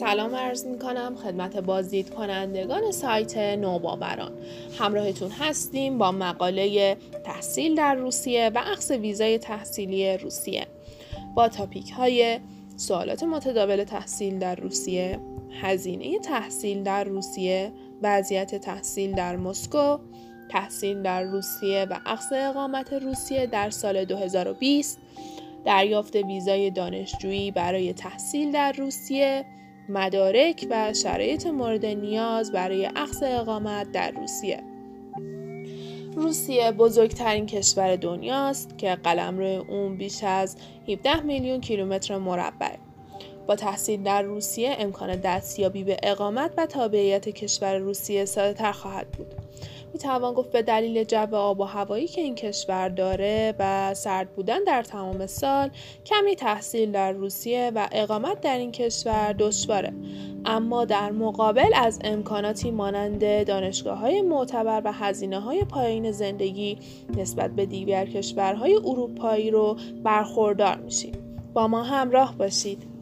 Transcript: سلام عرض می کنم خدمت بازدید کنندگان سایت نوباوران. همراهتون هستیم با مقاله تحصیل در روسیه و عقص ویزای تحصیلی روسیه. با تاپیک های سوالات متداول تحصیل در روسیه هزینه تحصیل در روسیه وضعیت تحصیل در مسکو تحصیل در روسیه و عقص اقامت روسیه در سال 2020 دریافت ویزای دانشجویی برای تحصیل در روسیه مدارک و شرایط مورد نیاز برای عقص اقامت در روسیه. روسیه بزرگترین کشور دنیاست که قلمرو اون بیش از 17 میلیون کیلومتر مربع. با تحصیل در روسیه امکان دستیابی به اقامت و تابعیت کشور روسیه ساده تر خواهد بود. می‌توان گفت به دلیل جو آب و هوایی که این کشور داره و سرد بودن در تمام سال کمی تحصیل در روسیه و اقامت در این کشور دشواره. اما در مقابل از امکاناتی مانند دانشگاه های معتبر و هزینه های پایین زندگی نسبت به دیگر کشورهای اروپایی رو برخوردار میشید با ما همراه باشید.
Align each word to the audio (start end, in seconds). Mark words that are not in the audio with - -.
سلام 0.00 0.34
عرض 0.34 0.66
می 0.66 0.78
کنم 0.78 1.16
خدمت 1.16 1.56
بازدید 1.56 2.10
کنندگان 2.10 2.92
سایت 2.92 3.38
نوباوران. 3.38 4.32
همراهتون 4.78 5.30
هستیم 5.30 5.98
با 5.98 6.12
مقاله 6.12 6.96
تحصیل 7.24 7.74
در 7.74 7.94
روسیه 7.94 8.50
و 8.54 8.58
عقص 8.58 8.90
ویزای 8.90 9.38
تحصیلی 9.38 10.16
روسیه. 10.16 10.66
با 11.34 11.48
تاپیک 11.48 11.90
های 11.90 12.40
سوالات 12.76 13.22
متداول 13.22 13.84
تحصیل 13.84 14.38
در 14.38 14.54
روسیه 14.54 15.18
هزینه 15.62 16.18
تحصیل 16.18 16.82
در 16.82 17.04
روسیه 17.04 17.72
وضعیت 18.02 18.54
تحصیل 18.54 19.14
در 19.14 19.36
مسکو 19.36 19.98
تحصیل 20.50 21.02
در 21.02 21.22
روسیه 21.22 21.86
و 21.90 22.00
عقص 22.06 22.32
اقامت 22.32 22.92
روسیه 22.92 23.46
در 23.46 23.70
سال 23.70 24.04
2020 24.04 24.98
دریافت 25.64 26.16
ویزای 26.16 26.70
دانشجویی 26.70 27.50
برای 27.50 27.92
تحصیل 27.92 28.52
در 28.52 28.72
روسیه 28.72 29.44
مدارک 29.88 30.66
و 30.70 30.92
شرایط 30.92 31.46
مورد 31.46 31.86
نیاز 31.86 32.52
برای 32.52 32.84
عقص 32.84 33.22
اقامت 33.22 33.92
در 33.92 34.10
روسیه. 34.10 34.62
روسیه 36.16 36.72
بزرگترین 36.72 37.46
کشور 37.46 37.96
دنیاست 37.96 38.78
که 38.78 38.94
قلمرو 38.94 39.64
اون 39.68 39.96
بیش 39.96 40.24
از 40.24 40.56
17 40.88 41.20
میلیون 41.20 41.60
کیلومتر 41.60 42.18
مربع. 42.18 42.76
با 43.46 43.56
تحصیل 43.56 44.02
در 44.02 44.22
روسیه 44.22 44.76
امکان 44.78 45.16
دستیابی 45.16 45.84
به 45.84 45.96
اقامت 46.02 46.50
و 46.56 46.66
تابعیت 46.66 47.28
کشور 47.28 47.78
روسیه 47.78 48.24
ساده 48.24 48.54
تر 48.54 48.72
خواهد 48.72 49.10
بود. 49.10 49.34
می‌توان 49.94 50.34
گفت 50.34 50.52
به 50.52 50.62
دلیل 50.62 51.04
جو 51.04 51.34
آب 51.36 51.60
و 51.60 51.64
هوایی 51.64 52.06
که 52.06 52.20
این 52.20 52.34
کشور 52.34 52.88
داره 52.88 53.54
و 53.58 53.94
سرد 53.94 54.30
بودن 54.30 54.64
در 54.64 54.82
تمام 54.82 55.26
سال 55.26 55.70
کمی 56.04 56.36
تحصیل 56.36 56.92
در 56.92 57.12
روسیه 57.12 57.72
و 57.74 57.88
اقامت 57.92 58.40
در 58.40 58.58
این 58.58 58.72
کشور 58.72 59.32
دشواره. 59.38 59.92
اما 60.44 60.84
در 60.84 61.10
مقابل 61.10 61.70
از 61.74 61.98
امکاناتی 62.04 62.70
مانند 62.70 63.46
دانشگاه 63.46 63.98
های 63.98 64.22
معتبر 64.22 64.82
و 64.84 64.92
هزینه 64.92 65.40
های 65.40 65.64
پایین 65.64 66.12
زندگی 66.12 66.78
نسبت 67.16 67.50
به 67.50 67.66
دیگر 67.66 68.06
کشورهای 68.06 68.74
اروپایی 68.74 69.50
رو 69.50 69.76
برخوردار 70.04 70.76
میشید 70.76 71.18
با 71.52 71.68
ما 71.68 71.82
همراه 71.82 72.34
باشید. 72.38 72.93